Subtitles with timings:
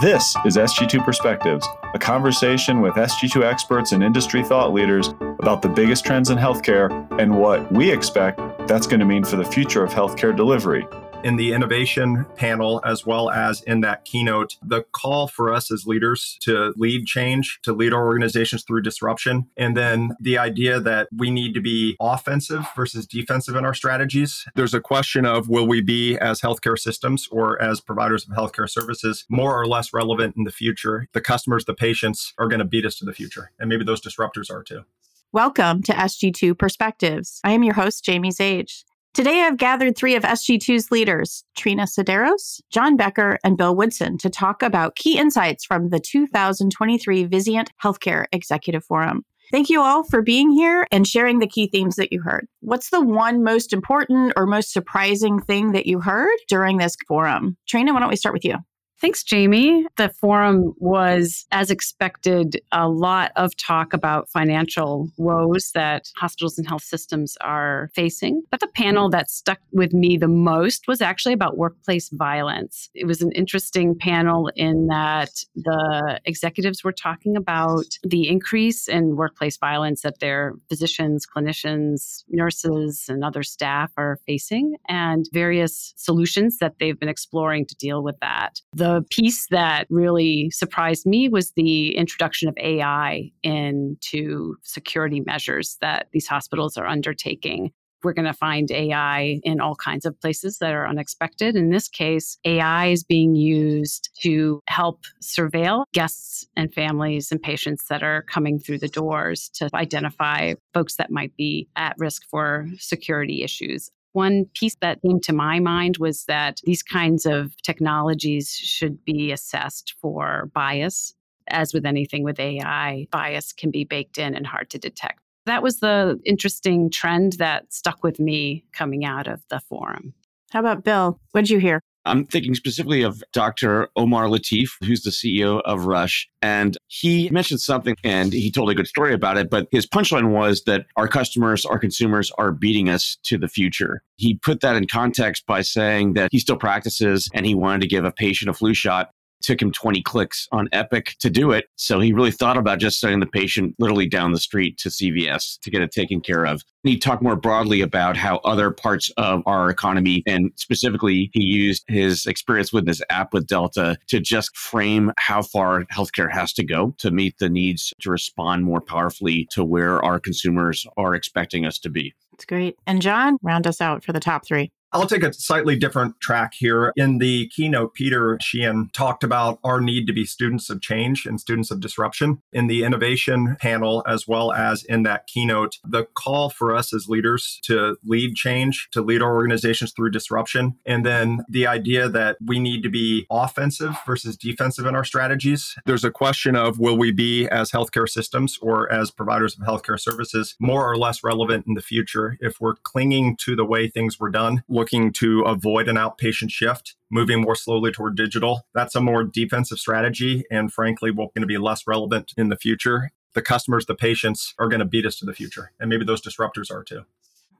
[0.00, 5.08] This is SG2 Perspectives, a conversation with SG2 experts and industry thought leaders
[5.40, 6.88] about the biggest trends in healthcare
[7.20, 10.86] and what we expect that's going to mean for the future of healthcare delivery
[11.24, 15.86] in the innovation panel as well as in that keynote, the call for us as
[15.86, 21.08] leaders to lead change, to lead our organizations through disruption, and then the idea that
[21.16, 24.44] we need to be offensive versus defensive in our strategies.
[24.54, 28.68] There's a question of will we be as healthcare systems or as providers of healthcare
[28.68, 31.08] services more or less relevant in the future?
[31.12, 34.00] The customers, the patients are going to beat us to the future, and maybe those
[34.00, 34.84] disruptors are too.
[35.32, 37.40] Welcome to SG2 Perspectives.
[37.44, 38.84] I am your host, Jamie Zage.
[39.14, 44.30] Today, I've gathered three of SG2's leaders, Trine Tsouderos, John Becker, and Bill Woodson, to
[44.30, 49.24] talk about key insights from the 2023 Vizient Healthcare Executive Forum.
[49.50, 52.46] Thank you all for being here and sharing the key themes that you heard.
[52.60, 57.56] What's the one most important or most surprising thing that you heard during this forum?
[57.66, 58.56] Trine, why don't we start with you?
[59.00, 59.86] Thanks, Jamie.
[59.96, 66.66] The forum was, as expected, a lot of talk about financial woes that hospitals and
[66.66, 68.42] health systems are facing.
[68.50, 72.90] But the panel that stuck with me the most was actually about workplace violence.
[72.92, 79.14] It was an interesting panel in that the executives were talking about the increase in
[79.14, 86.58] workplace violence that their physicians, clinicians, nurses, and other staff are facing, and various solutions
[86.58, 88.60] that they've been exploring to deal with that.
[88.72, 95.76] The the piece that really surprised me was the introduction of AI into security measures
[95.80, 97.70] that these hospitals are undertaking.
[98.04, 101.56] We're going to find AI in all kinds of places that are unexpected.
[101.56, 107.86] In this case, AI is being used to help surveil guests and families and patients
[107.90, 112.68] that are coming through the doors to identify folks that might be at risk for
[112.78, 113.90] security issues.
[114.12, 119.32] One piece that came to my mind was that these kinds of technologies should be
[119.32, 121.14] assessed for bias.
[121.48, 125.20] As with anything with AI, bias can be baked in and hard to detect.
[125.46, 130.12] That was the interesting trend that stuck with me coming out of the forum.
[130.50, 131.18] How about Bill?
[131.32, 131.80] What did you hear?
[132.08, 133.88] I'm thinking specifically of Dr.
[133.96, 136.28] Omar Lateef, who's the CEO of Rush.
[136.40, 139.50] And he mentioned something and he told a good story about it.
[139.50, 144.02] But his punchline was that our customers, our consumers are beating us to the future.
[144.16, 147.88] He put that in context by saying that he still practices and he wanted to
[147.88, 149.10] give a patient a flu shot
[149.42, 151.66] took him 20 clicks on Epic to do it.
[151.76, 155.58] So he really thought about just sending the patient literally down the street to CVS
[155.60, 156.62] to get it taken care of.
[156.84, 161.42] And he talked more broadly about how other parts of our economy, and specifically, he
[161.42, 166.52] used his experience with this app with Delta to just frame how far healthcare has
[166.54, 171.14] to go to meet the needs to respond more powerfully to where our consumers are
[171.14, 172.14] expecting us to be.
[172.32, 172.76] It's great.
[172.86, 174.70] And John, round us out for the top three.
[174.90, 176.92] I'll take a slightly different track here.
[176.96, 181.38] In the keynote, Peter Sheahan talked about our need to be students of change and
[181.38, 182.40] students of disruption.
[182.54, 187.06] In the innovation panel, as well as in that keynote, the call for us as
[187.06, 192.38] leaders to lead change, to lead our organizations through disruption, and then the idea that
[192.44, 195.74] we need to be offensive versus defensive in our strategies.
[195.84, 200.00] There's a question of will we be, as healthcare systems or as providers of healthcare
[200.00, 204.18] services, more or less relevant in the future if we're clinging to the way things
[204.18, 208.62] were done looking to avoid an outpatient shift, moving more slowly toward digital.
[208.74, 212.56] That's a more defensive strategy and frankly will going to be less relevant in the
[212.56, 213.10] future.
[213.34, 215.72] The customers, the patients are going to beat us to the future.
[215.78, 217.02] And maybe those disruptors are too.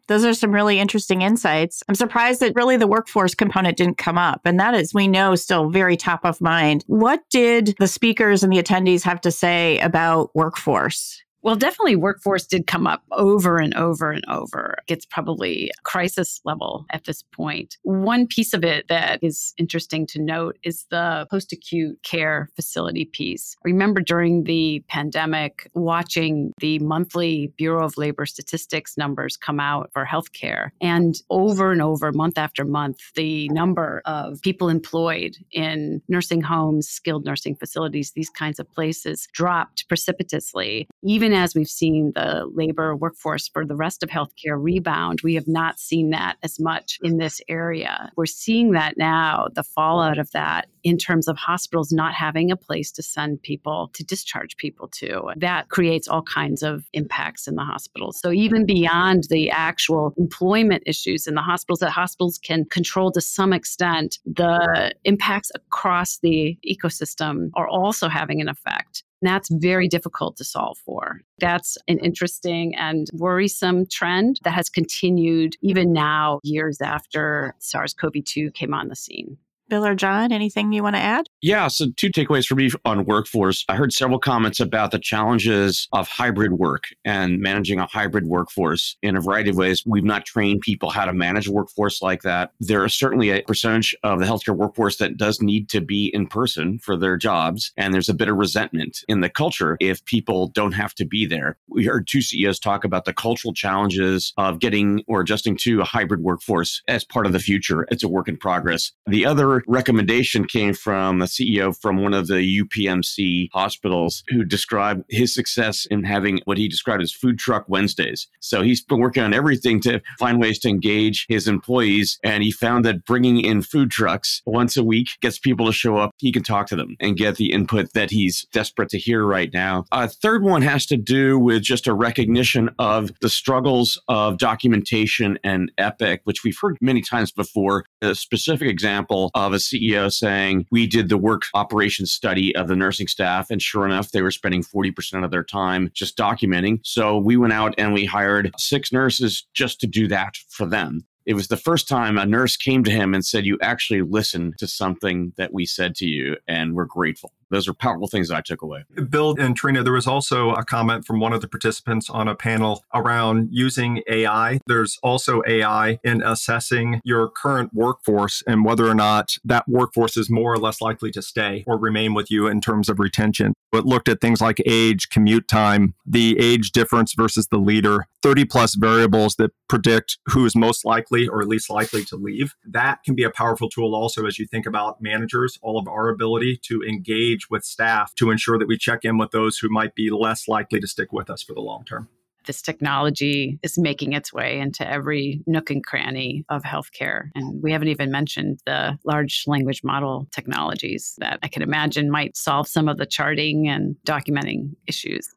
[0.06, 1.82] Those are some really interesting insights.
[1.86, 4.40] I'm surprised that really the workforce component didn't come up.
[4.46, 6.82] And that is, we know, still very top of mind.
[6.86, 11.22] What did the speakers and the attendees have to say about workforce?
[11.48, 14.76] Well, definitely workforce did come up over and over and over.
[14.86, 17.78] It's probably crisis level at this point.
[17.84, 23.06] One piece of it that is interesting to note is the post acute care facility
[23.06, 23.56] piece.
[23.64, 29.88] I Remember during the pandemic, watching the monthly Bureau of Labor Statistics numbers come out
[29.94, 30.68] for healthcare.
[30.82, 36.90] And over and over, month after month, the number of people employed in nursing homes,
[36.90, 40.86] skilled nursing facilities, these kinds of places dropped precipitously.
[41.02, 45.48] Even as we've seen the labor workforce for the rest of healthcare rebound, we have
[45.48, 48.10] not seen that as much in this area.
[48.16, 52.56] We're seeing that now, the fallout of that in terms of hospitals not having a
[52.56, 55.22] place to send people, to discharge people to.
[55.36, 58.20] That creates all kinds of impacts in the hospitals.
[58.20, 63.20] So even beyond the actual employment issues in the hospitals that hospitals can control to
[63.20, 69.04] some extent, the impacts across the ecosystem are also having an effect.
[69.20, 71.20] And that's very difficult to solve for.
[71.40, 78.24] That's an interesting and worrisome trend that has continued even now, years after SARS CoV
[78.24, 79.36] 2 came on the scene.
[79.68, 81.26] Bill or John, anything you want to add?
[81.42, 83.64] Yeah, so two takeaways for me on workforce.
[83.68, 88.96] I heard several comments about the challenges of hybrid work and managing a hybrid workforce
[89.02, 89.84] in a variety of ways.
[89.86, 92.52] We've not trained people how to manage a workforce like that.
[92.60, 96.26] There is certainly a percentage of the healthcare workforce that does need to be in
[96.26, 100.48] person for their jobs, and there's a bit of resentment in the culture if people
[100.48, 101.58] don't have to be there.
[101.68, 105.84] We heard two CEOs talk about the cultural challenges of getting or adjusting to a
[105.84, 107.86] hybrid workforce as part of the future.
[107.90, 108.92] It's a work in progress.
[109.06, 115.04] The other recommendation came from a CEO from one of the UPMC hospitals who described
[115.08, 118.28] his success in having what he described as food truck Wednesdays.
[118.40, 122.18] So he's been working on everything to find ways to engage his employees.
[122.22, 125.96] And he found that bringing in food trucks once a week gets people to show
[125.96, 126.12] up.
[126.18, 129.52] He can talk to them and get the input that he's desperate to hear right
[129.52, 129.84] now.
[129.92, 135.38] A third one has to do with just a recognition of the struggles of documentation
[135.44, 137.84] and Epic, which we've heard many times before.
[138.02, 142.68] A specific example of of a CEO saying, We did the work operations study of
[142.68, 143.50] the nursing staff.
[143.50, 146.80] And sure enough, they were spending 40% of their time just documenting.
[146.84, 151.06] So we went out and we hired six nurses just to do that for them.
[151.26, 154.54] It was the first time a nurse came to him and said, You actually listened
[154.58, 157.32] to something that we said to you, and we're grateful.
[157.50, 158.84] Those are powerful things that I took away.
[159.08, 162.34] Bill and Trine, there was also a comment from one of the participants on a
[162.34, 164.60] panel around using AI.
[164.66, 170.30] There's also AI in assessing your current workforce and whether or not that workforce is
[170.30, 173.54] more or less likely to stay or remain with you in terms of retention.
[173.72, 178.46] It looked at things like age, commute time, the age difference versus the leader, 30
[178.46, 182.54] plus variables that predict who is most likely or least likely to leave.
[182.64, 186.08] That can be a powerful tool also as you think about managers, all of our
[186.08, 189.94] ability to engage with staff to ensure that we check in with those who might
[189.94, 192.08] be less likely to stick with us for the long term
[192.48, 197.28] this technology is making its way into every nook and cranny of healthcare.
[197.34, 202.36] And we haven't even mentioned the large language model technologies that I can imagine might
[202.36, 205.28] solve some of the charting and documenting issues.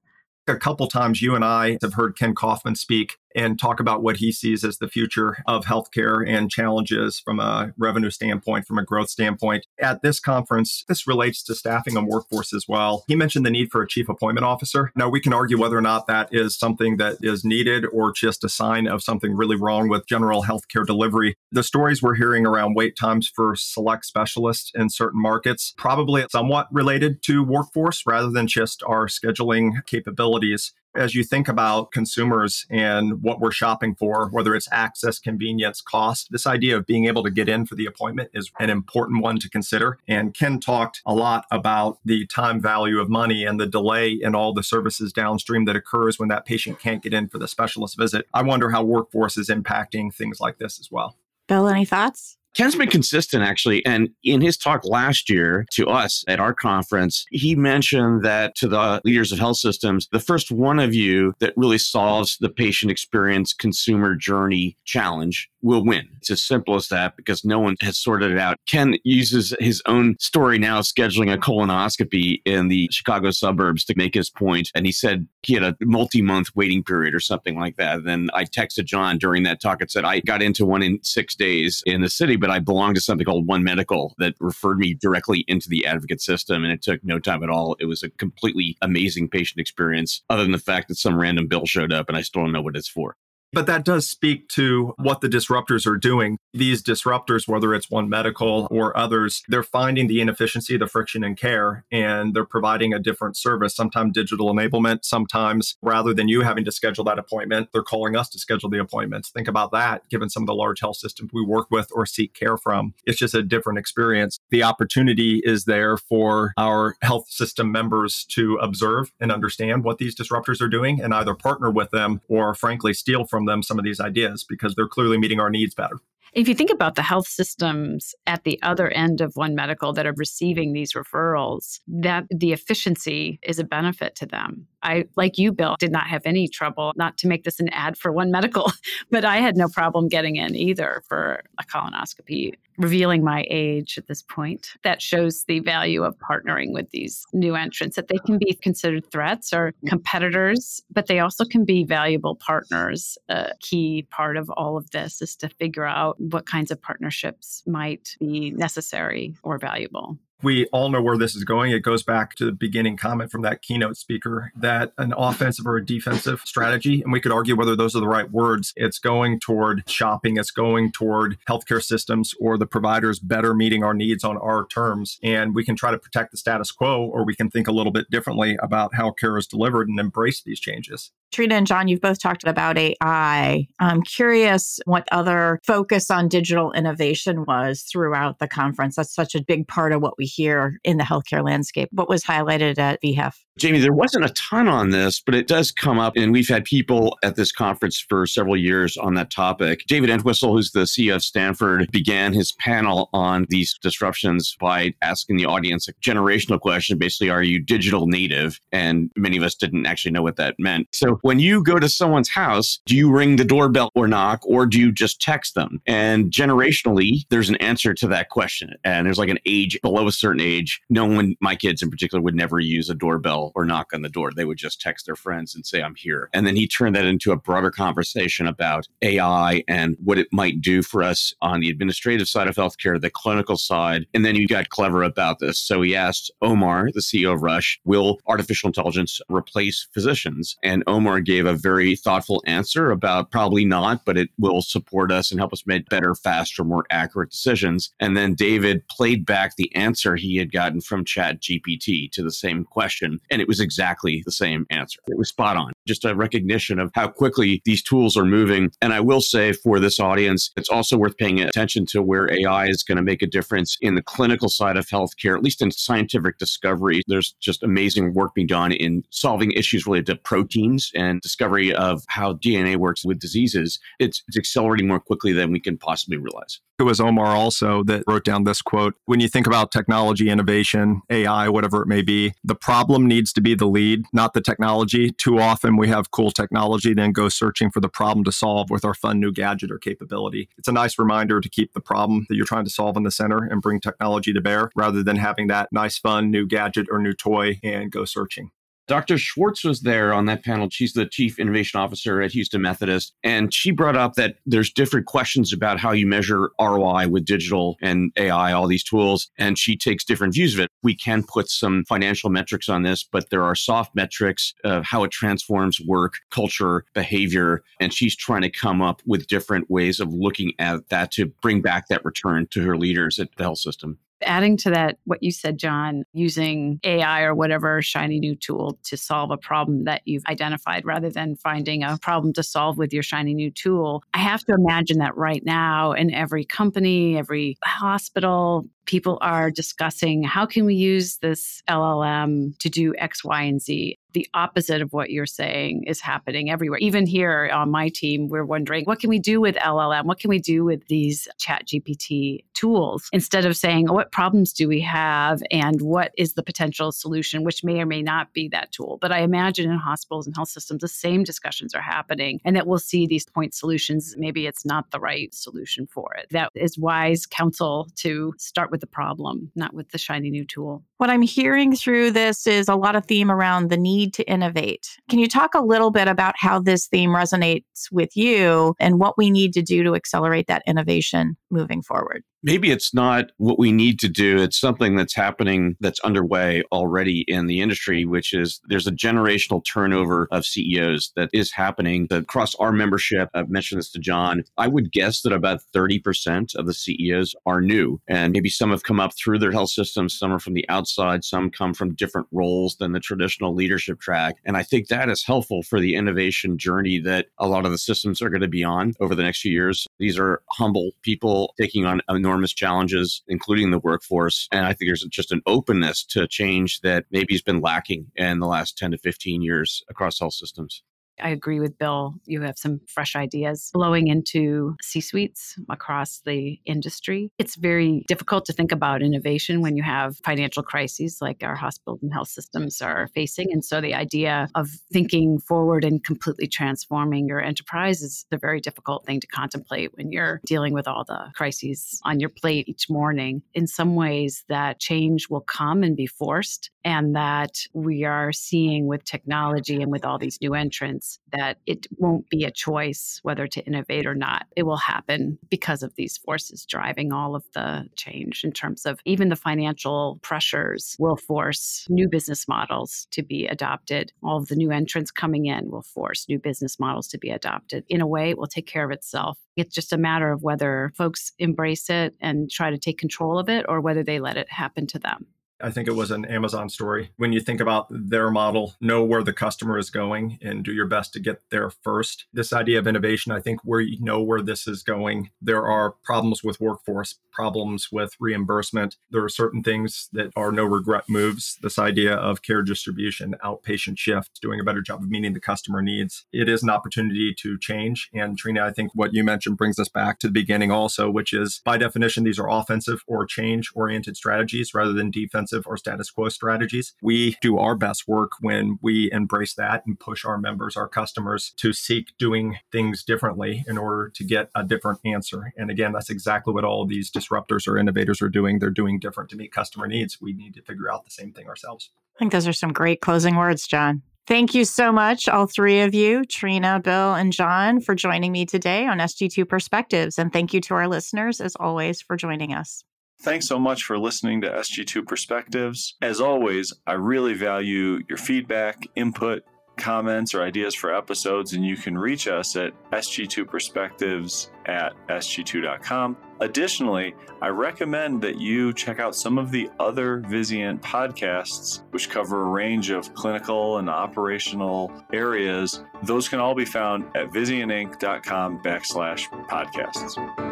[0.47, 4.17] A couple times you and I have heard Ken Kaufman speak and talk about what
[4.17, 8.85] he sees as the future of healthcare and challenges from a revenue standpoint, from a
[8.85, 9.65] growth standpoint.
[9.79, 13.03] At this conference, this relates to staffing and workforce as well.
[13.07, 14.91] He mentioned the need for a chief appointment officer.
[14.95, 18.43] Now, we can argue whether or not that is something that is needed or just
[18.43, 21.35] a sign of something really wrong with general healthcare delivery.
[21.51, 26.67] The stories we're hearing around wait times for select specialists in certain markets, probably somewhat
[26.71, 33.21] related to workforce rather than just our scheduling capabilities as you think about consumers and
[33.21, 37.31] what we're shopping for, whether it's access, convenience, cost, this idea of being able to
[37.31, 39.97] get in for the appointment is an important one to consider.
[40.07, 44.35] And Ken talked a lot about the time value of money and the delay in
[44.35, 47.97] all the services downstream that occurs when that patient can't get in for the specialist
[47.97, 48.27] visit.
[48.33, 51.15] I wonder how workforce is impacting things like this as well.
[51.47, 52.37] Bill, any thoughts?
[52.55, 53.85] Ken's been consistent actually.
[53.85, 58.67] And in his talk last year to us at our conference, he mentioned that to
[58.67, 62.91] the leaders of health systems, the first one of you that really solves the patient
[62.91, 66.07] experience consumer journey challenge will win.
[66.17, 68.57] It's as simple as that because no one has sorted it out.
[68.67, 74.13] Ken uses his own story now scheduling a colonoscopy in the Chicago suburbs to make
[74.13, 74.69] his point.
[74.75, 77.97] And he said he had a multi month waiting period or something like that.
[77.97, 80.99] And then I texted John during that talk and said, I got into one in
[81.03, 84.77] six days in the city, but I belonged to something called One Medical that referred
[84.77, 86.63] me directly into the advocate system.
[86.63, 87.75] And it took no time at all.
[87.79, 91.65] It was a completely amazing patient experience, other than the fact that some random bill
[91.65, 93.15] showed up and I still don't know what it's for.
[93.53, 96.37] But that does speak to what the disruptors are doing.
[96.53, 101.35] These disruptors, whether it's One Medical or others, they're finding the inefficiency, the friction in
[101.35, 106.65] care, and they're providing a different service, sometimes digital enablement, sometimes rather than you having
[106.65, 109.29] to schedule that appointment, they're calling us to schedule the appointments.
[109.29, 112.33] Think about that, given some of the large health systems we work with or seek
[112.33, 112.93] care from.
[113.05, 114.37] It's just a different experience.
[114.49, 120.15] The opportunity is there for our health system members to observe and understand what these
[120.15, 123.85] disruptors are doing and either partner with them or, frankly, steal from them some of
[123.85, 125.99] these ideas because they're clearly meeting our needs better.
[126.33, 130.07] If you think about the health systems at the other end of One Medical that
[130.07, 134.67] are receiving these referrals, that the efficiency is a benefit to them.
[134.83, 137.97] I, like you, Bill, did not have any trouble, not to make this an ad
[137.97, 138.71] for One Medical,
[139.11, 144.07] but I had no problem getting in either for a colonoscopy, revealing my age at
[144.07, 144.73] this point.
[144.83, 149.09] That shows the value of partnering with these new entrants, that they can be considered
[149.11, 153.17] threats or competitors, but they also can be valuable partners.
[153.29, 157.63] A key part of all of this is to figure out what kinds of partnerships
[157.67, 160.17] might be necessary or valuable.
[160.43, 161.71] We all know where this is going.
[161.71, 165.77] It goes back to the beginning comment from that keynote speaker that an offensive or
[165.77, 169.39] a defensive strategy, and we could argue whether those are the right words, it's going
[169.39, 174.37] toward shopping, it's going toward healthcare systems or the providers better meeting our needs on
[174.37, 175.19] our terms.
[175.21, 177.91] And we can try to protect the status quo, or we can think a little
[177.91, 181.11] bit differently about how care is delivered and embrace these changes.
[181.31, 183.67] Trine and John, you've both talked about AI.
[183.79, 188.97] I'm curious what other focus on digital innovation was throughout the conference.
[188.97, 191.89] That's such a big part of what we hear in the healthcare landscape.
[191.91, 193.35] What was highlighted at VHEF?
[193.57, 196.13] Jamie, there wasn't a ton on this, but it does come up.
[196.15, 199.83] And we've had people at this conference for several years on that topic.
[199.87, 205.37] David Entwistle, who's the CEO of Stanford, began his panel on these disruptions by asking
[205.37, 208.59] the audience a generational question basically, are you digital native?
[208.71, 210.87] And many of us didn't actually know what that meant.
[210.93, 214.65] So when you go to someone's house, do you ring the doorbell or knock, or
[214.65, 215.81] do you just text them?
[215.85, 218.73] And generationally, there's an answer to that question.
[218.83, 220.81] And there's like an age below a certain age.
[220.89, 224.09] No one, my kids in particular, would never use a doorbell or knock on the
[224.09, 224.31] door.
[224.31, 226.29] They would just text their friends and say, I'm here.
[226.33, 230.61] And then he turned that into a broader conversation about AI and what it might
[230.61, 234.05] do for us on the administrative side of healthcare, the clinical side.
[234.13, 235.59] And then he got clever about this.
[235.59, 240.57] So he asked Omar, the CEO of Rush, will artificial intelligence replace physicians?
[240.63, 245.31] And Omar gave a very thoughtful answer about probably not, but it will support us
[245.31, 247.91] and help us make better, faster, more accurate decisions.
[247.99, 252.31] And then David played back the answer he had gotten from Chat GPT to the
[252.31, 253.19] same question.
[253.31, 254.99] And it was exactly the same answer.
[255.07, 255.71] It was spot on.
[255.87, 258.71] Just a recognition of how quickly these tools are moving.
[258.81, 262.67] And I will say for this audience, it's also worth paying attention to where AI
[262.67, 265.71] is going to make a difference in the clinical side of healthcare, at least in
[265.71, 267.01] scientific discovery.
[267.07, 272.03] There's just amazing work being done in solving issues related to proteins and discovery of
[272.09, 273.79] how DNA works with diseases.
[273.99, 276.59] It's, it's accelerating more quickly than we can possibly realize.
[276.81, 281.03] It was Omar also that wrote down this quote When you think about technology, innovation,
[281.11, 285.11] AI, whatever it may be, the problem needs to be the lead, not the technology.
[285.11, 288.85] Too often we have cool technology, then go searching for the problem to solve with
[288.85, 290.49] our fun new gadget or capability.
[290.57, 293.11] It's a nice reminder to keep the problem that you're trying to solve in the
[293.11, 296.99] center and bring technology to bear rather than having that nice, fun new gadget or
[296.99, 298.51] new toy and go searching.
[298.91, 299.17] Dr.
[299.17, 300.67] Schwartz was there on that panel.
[300.69, 303.13] She's the chief innovation officer at Houston Methodist.
[303.23, 307.77] And she brought up that there's different questions about how you measure ROI with digital
[307.81, 309.29] and AI, all these tools.
[309.37, 310.69] And she takes different views of it.
[310.83, 315.05] We can put some financial metrics on this, but there are soft metrics of how
[315.05, 317.63] it transforms work, culture, behavior.
[317.79, 321.61] And she's trying to come up with different ways of looking at that to bring
[321.61, 323.99] back that return to her leaders at the health system.
[324.23, 328.97] Adding to that, what you said, John, using AI or whatever shiny new tool to
[328.97, 333.03] solve a problem that you've identified rather than finding a problem to solve with your
[333.03, 334.03] shiny new tool.
[334.13, 340.21] I have to imagine that right now in every company, every hospital, people are discussing
[340.21, 344.93] how can we use this LLM to do X, Y, and Z the opposite of
[344.93, 346.79] what you're saying is happening everywhere.
[346.79, 350.05] Even here on my team, we're wondering what can we do with LLM?
[350.05, 353.09] What can we do with these chat GPT tools?
[353.13, 357.63] Instead of saying, what problems do we have and what is the potential solution, which
[357.63, 358.97] may or may not be that tool.
[359.01, 362.67] But I imagine in hospitals and health systems, the same discussions are happening and that
[362.67, 364.15] we'll see these point solutions.
[364.17, 366.27] Maybe it's not the right solution for it.
[366.31, 370.83] That is wise counsel to start with the problem, not with the shiny new tool.
[370.97, 374.97] What I'm hearing through this is a lot of theme around the need to innovate.
[375.09, 379.17] Can you talk a little bit about how this theme resonates with you and what
[379.17, 382.23] we need to do to accelerate that innovation moving forward?
[382.43, 384.37] Maybe it's not what we need to do.
[384.37, 389.63] It's something that's happening that's underway already in the industry, which is there's a generational
[389.65, 393.29] turnover of CEOs that is happening across our membership.
[393.33, 394.43] I've mentioned this to John.
[394.57, 398.83] I would guess that about 30% of the CEOs are new, and maybe some have
[398.83, 402.27] come up through their health systems, some are from the outside, some come from different
[402.31, 404.35] roles than the traditional leadership track.
[404.45, 407.77] And I think that is helpful for the innovation journey that a lot of the
[407.77, 409.87] systems are going to be on over the next few years.
[410.01, 414.47] These are humble people taking on enormous challenges, including the workforce.
[414.51, 418.39] And I think there's just an openness to change that maybe has been lacking in
[418.39, 420.81] the last 10 to 15 years across health systems.
[421.21, 422.15] I agree with Bill.
[422.25, 427.31] You have some fresh ideas blowing into C suites across the industry.
[427.37, 431.99] It's very difficult to think about innovation when you have financial crises like our hospitals
[432.01, 433.51] and health systems are facing.
[433.51, 438.59] And so the idea of thinking forward and completely transforming your enterprise is a very
[438.59, 442.89] difficult thing to contemplate when you're dealing with all the crises on your plate each
[442.89, 443.41] morning.
[443.53, 448.87] In some ways, that change will come and be forced and that we are seeing
[448.87, 453.47] with technology and with all these new entrants that it won't be a choice whether
[453.47, 454.45] to innovate or not.
[454.55, 458.99] It will happen because of these forces driving all of the change in terms of
[459.05, 464.11] even the financial pressures will force new business models to be adopted.
[464.23, 467.83] All of the new entrants coming in will force new business models to be adopted.
[467.89, 469.37] In a way, it will take care of itself.
[469.55, 473.49] It's just a matter of whether folks embrace it and try to take control of
[473.49, 475.27] it or whether they let it happen to them.
[475.63, 477.11] I think it was an Amazon story.
[477.17, 480.87] When you think about their model, know where the customer is going and do your
[480.87, 482.25] best to get there first.
[482.33, 485.91] This idea of innovation, I think where you know where this is going, there are
[486.03, 488.97] problems with workforce, problems with reimbursement.
[489.09, 491.57] There are certain things that are no regret moves.
[491.61, 495.81] This idea of care distribution, outpatient shift, doing a better job of meeting the customer
[495.81, 496.25] needs.
[496.33, 498.09] It is an opportunity to change.
[498.13, 501.33] And Trine, I think what you mentioned brings us back to the beginning also, which
[501.33, 506.09] is by definition, these are offensive or change oriented strategies rather than defensive or status
[506.09, 506.93] quo strategies.
[507.01, 511.53] We do our best work when we embrace that and push our members, our customers
[511.57, 515.53] to seek doing things differently in order to get a different answer.
[515.57, 518.59] And again, that's exactly what all of these disruptors or innovators are doing.
[518.59, 520.19] They're doing different to meet customer needs.
[520.21, 521.91] We need to figure out the same thing ourselves.
[522.15, 524.01] I think those are some great closing words, John.
[524.27, 528.45] Thank you so much, all three of you, Trine, Bill, and John, for joining me
[528.45, 530.19] today on SG2 Perspectives.
[530.19, 532.83] And thank you to our listeners, as always, for joining us.
[533.23, 535.95] Thanks so much for listening to SG2 Perspectives.
[536.01, 539.43] As always, I really value your feedback, input,
[539.77, 546.17] comments, or ideas for episodes, and you can reach us at sg2perspectives at sg2.com.
[546.39, 552.41] Additionally, I recommend that you check out some of the other Vizient podcasts, which cover
[552.41, 555.83] a range of clinical and operational areas.
[556.03, 560.50] Those can all be found at vizientinc.com backslash podcasts.